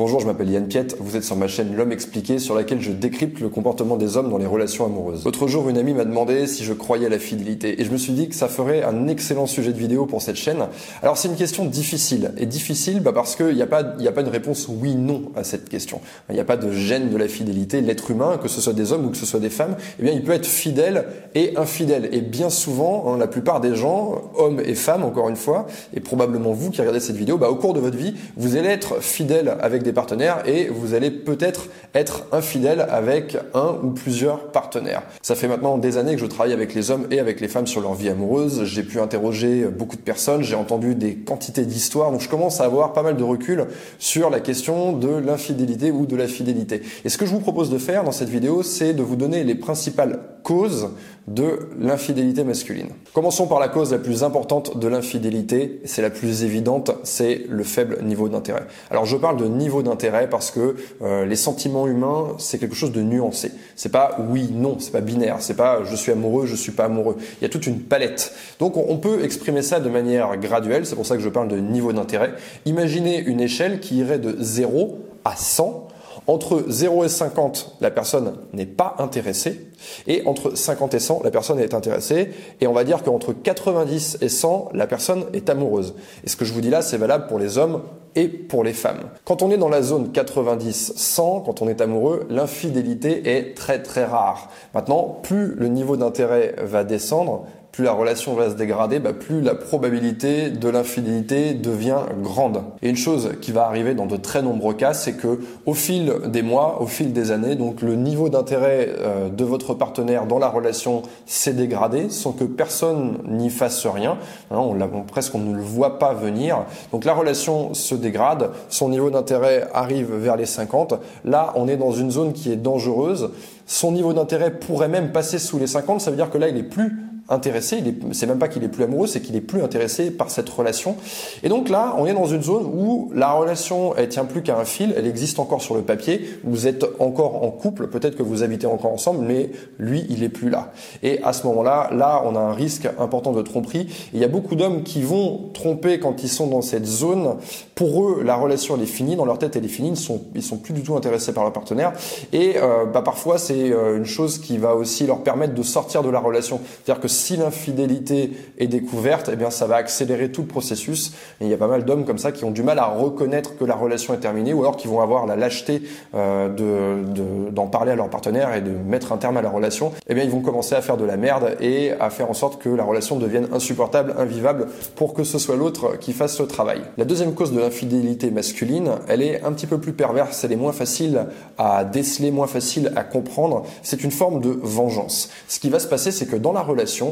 [0.00, 2.90] Bonjour, je m'appelle Yann Piette, vous êtes sur ma chaîne L'Homme Expliqué sur laquelle je
[2.90, 5.26] décrypte le comportement des hommes dans les relations amoureuses.
[5.26, 7.98] L'autre jour, une amie m'a demandé si je croyais à la fidélité et je me
[7.98, 10.68] suis dit que ça ferait un excellent sujet de vidéo pour cette chaîne.
[11.02, 14.22] Alors c'est une question difficile et difficile bah, parce qu'il n'y a, pas, a pas
[14.22, 16.00] de réponse oui-non à cette question.
[16.30, 17.82] Il n'y a pas de gêne de la fidélité.
[17.82, 20.14] L'être humain, que ce soit des hommes ou que ce soit des femmes, eh bien
[20.14, 22.08] il peut être fidèle et infidèle.
[22.12, 26.00] Et bien souvent, hein, la plupart des gens, hommes et femmes encore une fois, et
[26.00, 29.02] probablement vous qui regardez cette vidéo, bah, au cours de votre vie, vous allez être
[29.02, 35.02] fidèle avec des partenaires et vous allez peut-être être infidèle avec un ou plusieurs partenaires.
[35.22, 37.66] Ça fait maintenant des années que je travaille avec les hommes et avec les femmes
[37.66, 38.64] sur leur vie amoureuse.
[38.64, 42.64] J'ai pu interroger beaucoup de personnes, j'ai entendu des quantités d'histoires, donc je commence à
[42.64, 43.66] avoir pas mal de recul
[43.98, 46.82] sur la question de l'infidélité ou de la fidélité.
[47.04, 49.44] Et ce que je vous propose de faire dans cette vidéo, c'est de vous donner
[49.44, 50.90] les principales causes
[51.28, 52.88] de l'infidélité masculine.
[53.12, 57.62] Commençons par la cause la plus importante de l'infidélité, c'est la plus évidente, c'est le
[57.62, 58.66] faible niveau d'intérêt.
[58.90, 62.90] Alors je parle de niveau d'intérêt parce que euh, les sentiments humains, c'est quelque chose
[62.90, 63.52] de nuancé.
[63.76, 66.86] C'est pas oui, non, c'est pas binaire, c'est pas je suis amoureux, je suis pas
[66.86, 67.16] amoureux.
[67.40, 68.32] Il y a toute une palette.
[68.58, 71.48] Donc on, on peut exprimer ça de manière graduelle, c'est pour ça que je parle
[71.48, 72.32] de niveau d'intérêt.
[72.66, 75.89] Imaginez une échelle qui irait de 0 à 100
[76.26, 79.66] entre 0 et 50, la personne n'est pas intéressée.
[80.06, 82.30] Et entre 50 et 100, la personne est intéressée.
[82.60, 85.94] Et on va dire qu'entre 90 et 100, la personne est amoureuse.
[86.24, 87.82] Et ce que je vous dis là, c'est valable pour les hommes
[88.14, 89.10] et pour les femmes.
[89.24, 94.04] Quand on est dans la zone 90-100, quand on est amoureux, l'infidélité est très très
[94.04, 94.50] rare.
[94.74, 99.40] Maintenant, plus le niveau d'intérêt va descendre, plus la relation va se dégrader, bah, plus
[99.40, 102.62] la probabilité de l'infidélité devient grande.
[102.82, 106.12] Et une chose qui va arriver dans de très nombreux cas, c'est que au fil
[106.26, 110.38] des mois, au fil des années, donc le niveau d'intérêt euh, de votre partenaire dans
[110.38, 114.18] la relation s'est dégradé sans que personne n'y fasse rien.
[114.50, 116.64] Hein, on, on, presque on ne le voit pas venir.
[116.92, 120.94] Donc la relation se dégrade, son niveau d'intérêt arrive vers les 50.
[121.24, 123.30] Là, on est dans une zone qui est dangereuse.
[123.66, 126.00] Son niveau d'intérêt pourrait même passer sous les 50.
[126.00, 128.84] Ça veut dire que là, il est plus intéressé, c'est même pas qu'il est plus
[128.84, 130.96] amoureux, c'est qu'il est plus intéressé par cette relation.
[131.42, 134.58] Et donc là, on est dans une zone où la relation, elle tient plus qu'à
[134.58, 138.22] un fil, elle existe encore sur le papier, vous êtes encore en couple, peut-être que
[138.22, 140.72] vous habitez encore ensemble, mais lui, il est plus là.
[141.02, 143.88] Et à ce moment-là, là, on a un risque important de tromperie.
[144.12, 147.36] il y a beaucoup d'hommes qui vont tromper quand ils sont dans cette zone.
[147.74, 150.20] Pour eux, la relation, elle est finie, dans leur tête, elle est finie, ils sont,
[150.40, 151.92] sont plus du tout intéressés par leur partenaire.
[152.32, 156.02] Et euh, bah, parfois, c'est euh, une chose qui va aussi leur permettre de sortir
[156.02, 156.60] de la relation.
[156.84, 161.12] C'est-à-dire que si l'infidélité est découverte, eh bien ça va accélérer tout le processus.
[161.40, 163.56] Et il y a pas mal d'hommes comme ça qui ont du mal à reconnaître
[163.56, 165.82] que la relation est terminée, ou alors qui vont avoir la lâcheté
[166.14, 169.92] euh, de, d'en parler à leur partenaire et de mettre un terme à la relation.
[170.08, 172.60] Eh bien ils vont commencer à faire de la merde et à faire en sorte
[172.60, 174.66] que la relation devienne insupportable, invivable,
[174.96, 176.80] pour que ce soit l'autre qui fasse le travail.
[176.96, 180.56] La deuxième cause de l'infidélité masculine, elle est un petit peu plus perverse, elle est
[180.56, 181.26] moins facile
[181.58, 183.64] à déceler, moins facile à comprendre.
[183.82, 185.30] C'est une forme de vengeance.
[185.48, 187.09] Ce qui va se passer, c'est que dans la relation,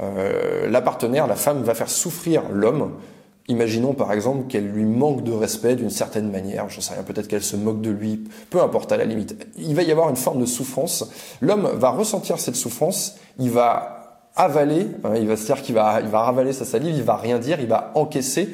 [0.00, 2.92] euh, la partenaire, la femme, va faire souffrir l'homme.
[3.48, 7.26] Imaginons par exemple qu'elle lui manque de respect d'une certaine manière, je sais rien, peut-être
[7.26, 9.34] qu'elle se moque de lui, peu importe à la limite.
[9.58, 11.10] Il va y avoir une forme de souffrance.
[11.40, 13.99] L'homme va ressentir cette souffrance, il va
[14.40, 17.16] avaler, hein, il va se dire qu'il va, il va ravaler sa salive, il va
[17.16, 18.48] rien dire, il va encaisser.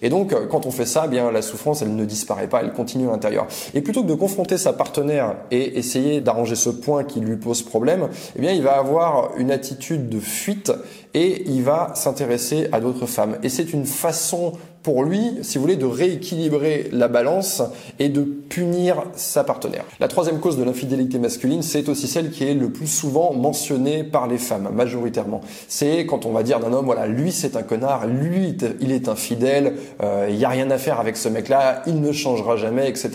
[0.00, 2.60] Et donc, euh, quand on fait ça, eh bien la souffrance, elle ne disparaît pas,
[2.62, 3.46] elle continue à l'intérieur.
[3.74, 7.62] Et plutôt que de confronter sa partenaire et essayer d'arranger ce point qui lui pose
[7.62, 10.72] problème, eh bien, il va avoir une attitude de fuite
[11.14, 13.36] et il va s'intéresser à d'autres femmes.
[13.42, 14.52] Et c'est une façon
[14.82, 17.62] pour lui, si vous voulez, de rééquilibrer la balance
[17.98, 19.84] et de punir sa partenaire.
[20.00, 24.02] La troisième cause de l'infidélité masculine, c'est aussi celle qui est le plus souvent mentionnée
[24.04, 25.40] par les femmes, majoritairement.
[25.68, 29.08] C'est quand on va dire d'un homme, voilà, lui c'est un connard, lui il est
[29.08, 32.88] infidèle, euh, il n'y a rien à faire avec ce mec-là, il ne changera jamais,
[32.88, 33.10] etc.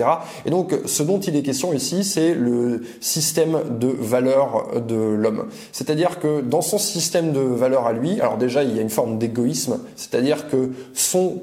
[0.45, 5.45] Et donc, ce dont il est question ici, c'est le système de valeurs de l'homme.
[5.72, 8.89] C'est-à-dire que dans son système de valeurs à lui, alors déjà, il y a une
[8.89, 11.35] forme d'égoïsme, c'est-à-dire que son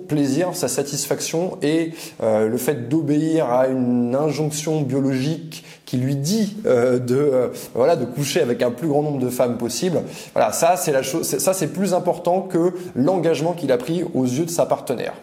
[0.53, 1.93] sa satisfaction et
[2.23, 7.97] euh, le fait d'obéir à une injonction biologique qui lui dit euh, de euh, voilà
[7.97, 10.03] de coucher avec un plus grand nombre de femmes possible.
[10.33, 14.25] Voilà, ça c'est la chose, ça c'est plus important que l'engagement qu'il a pris aux
[14.25, 15.15] yeux de sa partenaire.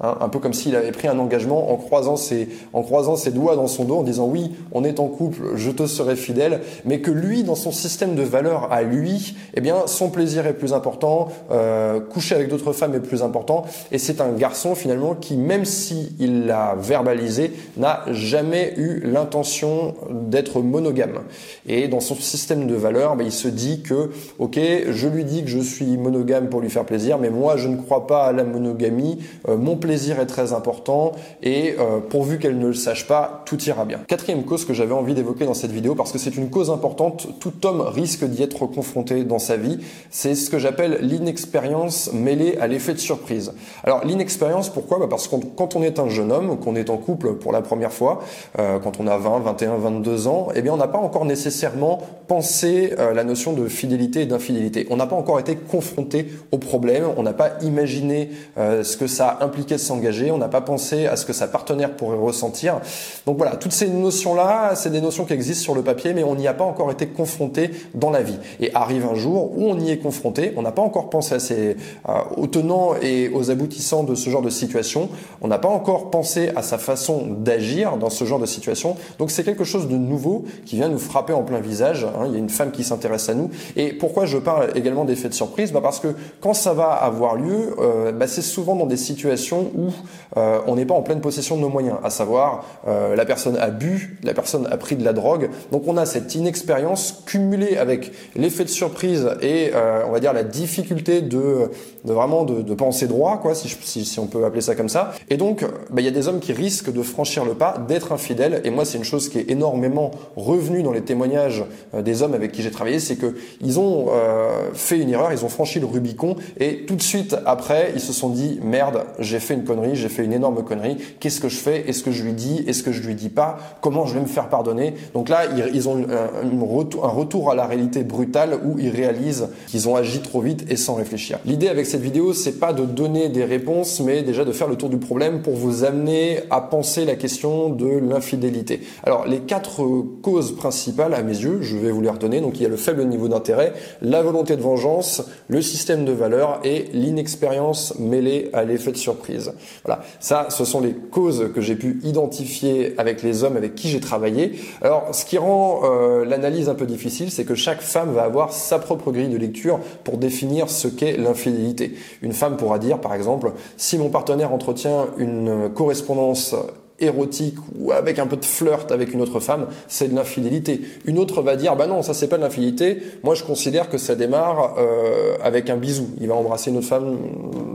[0.00, 3.30] Hein, un peu comme s'il avait pris un engagement en croisant, ses, en croisant ses
[3.30, 6.60] doigts dans son dos en disant oui, on est en couple, je te serai fidèle,
[6.84, 10.52] mais que lui, dans son système de valeurs à lui, eh bien, son plaisir est
[10.52, 15.14] plus important, euh, coucher avec d'autres femmes est plus important, et c'est un garçon finalement
[15.14, 21.20] qui, même si il l'a verbalisé, n'a jamais eu l'intention d'être monogame.
[21.66, 24.60] Et dans son système de valeurs, ben, il se dit que, ok,
[24.90, 27.76] je lui dis que je suis monogame pour lui faire plaisir, mais moi, je ne
[27.76, 31.12] crois pas à la monogamie, euh, mon est très important
[31.42, 34.00] et euh, pourvu qu'elle ne le sache pas, tout ira bien.
[34.06, 37.28] Quatrième cause que j'avais envie d'évoquer dans cette vidéo parce que c'est une cause importante,
[37.40, 39.78] tout homme risque d'y être confronté dans sa vie,
[40.10, 43.52] c'est ce que j'appelle l'inexpérience mêlée à l'effet de surprise.
[43.84, 44.98] Alors l'inexpérience, pourquoi?
[44.98, 47.62] Bah Parce que quand on est un jeune homme, qu'on est en couple pour la
[47.62, 48.20] première fois,
[48.58, 52.00] euh, quand on a 20, 21, 22 ans, eh bien on n'a pas encore nécessairement
[52.28, 54.86] pensé euh, la notion de fidélité et d'infidélité.
[54.90, 59.38] On n'a pas encore été confronté au problème, on n'a pas imaginé ce que ça
[59.40, 62.80] impliquait s'engager, on n'a pas pensé à ce que sa partenaire pourrait ressentir.
[63.26, 66.34] Donc voilà, toutes ces notions-là, c'est des notions qui existent sur le papier, mais on
[66.34, 68.38] n'y a pas encore été confronté dans la vie.
[68.60, 71.38] Et arrive un jour où on y est confronté, on n'a pas encore pensé à
[71.38, 71.76] ces,
[72.08, 75.08] euh, aux tenants et aux aboutissants de ce genre de situation,
[75.40, 78.96] on n'a pas encore pensé à sa façon d'agir dans ce genre de situation.
[79.18, 82.04] Donc c'est quelque chose de nouveau qui vient nous frapper en plein visage.
[82.04, 82.26] Hein.
[82.26, 83.50] Il y a une femme qui s'intéresse à nous.
[83.76, 85.72] Et pourquoi je parle également d'effet de surprise?
[85.72, 89.65] Bah Parce que quand ça va avoir lieu, euh, bah c'est souvent dans des situations
[89.74, 89.88] où
[90.36, 93.70] euh, on n'est pas en pleine possession de nos moyens, à savoir la personne a
[93.70, 95.50] bu, la personne a pris de la drogue.
[95.72, 99.72] Donc on a cette inexpérience cumulée avec l'effet de surprise et
[100.06, 101.70] on va dire la difficulté de,
[102.04, 105.12] vraiment de, penser droit, quoi, si, on peut appeler ça comme ça.
[105.30, 108.12] Et donc, bah, il y a des hommes qui risquent de franchir le pas, d'être
[108.12, 108.60] infidèles.
[108.64, 111.64] Et moi, c'est une chose qui est énormément revenue dans les témoignages
[111.94, 115.32] euh, des hommes avec qui j'ai travaillé, c'est que ils ont euh, fait une erreur,
[115.32, 119.04] ils ont franchi le Rubicon, et tout de suite après, ils se sont dit merde,
[119.18, 120.96] j'ai fait une connerie, j'ai fait une énorme connerie.
[121.20, 121.88] Qu'est-ce que je fais?
[121.88, 122.64] Est-ce que je lui dis?
[122.66, 123.58] Est-ce que je lui dis pas?
[123.80, 124.94] Comment je vais me faire pardonner?
[125.14, 125.42] Donc là,
[125.72, 129.96] ils, ont un, retour, un retour à la réalité brutale où ils réalisent qu'ils ont
[129.96, 131.38] agi trop vite et sans réfléchir.
[131.44, 134.76] L'idée avec cette vidéo, c'est pas de donner des réponses, mais déjà de faire le
[134.76, 138.80] tour du problème pour vous amener à penser la question de l'infidélité.
[139.04, 139.82] Alors, les quatre
[140.22, 142.40] causes principales, à mes yeux, je vais vous les redonner.
[142.40, 143.72] Donc, il y a le faible niveau d'intérêt,
[144.02, 149.45] la volonté de vengeance, le système de valeurs et l'inexpérience mêlée à l'effet de surprise.
[149.84, 150.02] Voilà.
[150.20, 154.00] Ça, ce sont les causes que j'ai pu identifier avec les hommes avec qui j'ai
[154.00, 154.58] travaillé.
[154.82, 158.52] Alors, ce qui rend euh, l'analyse un peu difficile, c'est que chaque femme va avoir
[158.52, 161.94] sa propre grille de lecture pour définir ce qu'est l'infidélité.
[162.22, 166.54] Une femme pourra dire, par exemple, si mon partenaire entretient une correspondance
[166.98, 170.80] érotique ou avec un peu de flirt avec une autre femme, c'est de l'infidélité.
[171.04, 173.02] Une autre va dire bah non, ça c'est pas de l'infidélité.
[173.22, 176.08] Moi je considère que ça démarre euh, avec un bisou.
[176.20, 177.18] Il va embrasser une autre femme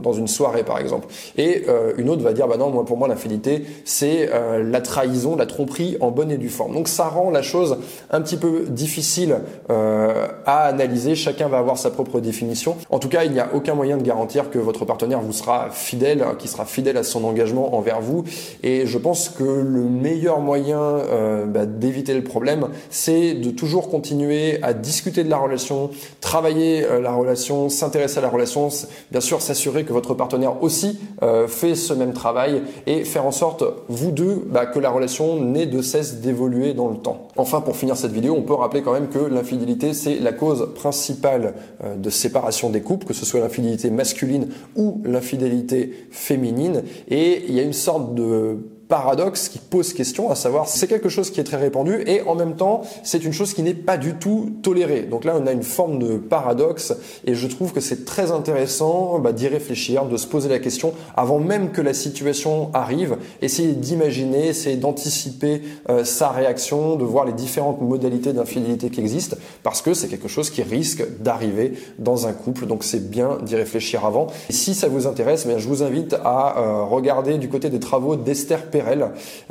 [0.02, 1.06] dans une soirée par exemple.
[1.36, 4.80] Et euh, une autre va dire bah non, moi pour moi l'infidélité c'est euh, la
[4.80, 6.74] trahison, la tromperie en bonne et due forme.
[6.74, 7.78] Donc ça rend la chose
[8.10, 9.36] un petit peu difficile
[9.70, 11.14] euh, à analyser.
[11.14, 12.76] Chacun va avoir sa propre définition.
[12.90, 15.70] En tout cas, il n'y a aucun moyen de garantir que votre partenaire vous sera
[15.70, 18.24] fidèle, qui sera fidèle à son engagement envers vous.
[18.62, 23.90] Et je pense que le meilleur moyen euh, bah, d'éviter le problème, c'est de toujours
[23.90, 28.68] continuer à discuter de la relation, travailler euh, la relation, s'intéresser à la relation,
[29.10, 33.32] bien sûr s'assurer que votre partenaire aussi euh, fait ce même travail et faire en
[33.32, 37.28] sorte, vous deux, bah, que la relation n'ait de cesse d'évoluer dans le temps.
[37.36, 40.68] Enfin, pour finir cette vidéo, on peut rappeler quand même que l'infidélité, c'est la cause
[40.74, 41.54] principale
[41.96, 46.82] de séparation des couples, que ce soit l'infidélité masculine ou l'infidélité féminine.
[47.08, 48.58] Et il y a une sorte de
[48.92, 52.34] paradoxe qui pose question, à savoir c'est quelque chose qui est très répandu et en
[52.34, 55.04] même temps c'est une chose qui n'est pas du tout tolérée.
[55.04, 56.92] Donc là on a une forme de paradoxe
[57.24, 60.92] et je trouve que c'est très intéressant bah, d'y réfléchir, de se poser la question
[61.16, 67.24] avant même que la situation arrive, essayer d'imaginer, essayer d'anticiper euh, sa réaction, de voir
[67.24, 72.26] les différentes modalités d'infidélité qui existent parce que c'est quelque chose qui risque d'arriver dans
[72.26, 72.66] un couple.
[72.66, 74.26] Donc c'est bien d'y réfléchir avant.
[74.50, 77.80] Et si ça vous intéresse, bien, je vous invite à euh, regarder du côté des
[77.80, 78.68] travaux d'Esther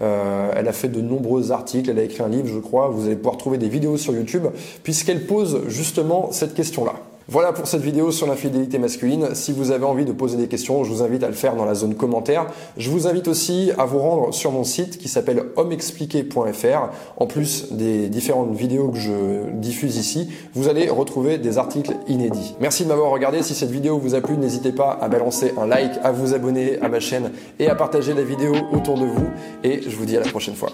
[0.02, 2.90] Euh, elle a fait de nombreux articles, elle a écrit un livre, je crois.
[2.90, 4.48] Vous allez pouvoir trouver des vidéos sur YouTube,
[4.84, 6.94] puisqu'elle pose justement cette question-là.
[7.32, 9.36] Voilà pour cette vidéo sur l'infidélité masculine.
[9.36, 11.64] Si vous avez envie de poser des questions, je vous invite à le faire dans
[11.64, 12.48] la zone commentaire.
[12.76, 16.90] Je vous invite aussi à vous rendre sur mon site qui s'appelle hommeexpliqué.fr.
[17.16, 22.54] En plus des différentes vidéos que je diffuse ici, vous allez retrouver des articles inédits.
[22.60, 23.44] Merci de m'avoir regardé.
[23.44, 26.82] Si cette vidéo vous a plu, n'hésitez pas à balancer un like, à vous abonner
[26.82, 29.30] à ma chaîne et à partager la vidéo autour de vous.
[29.64, 30.72] Et je vous dis à la prochaine fois.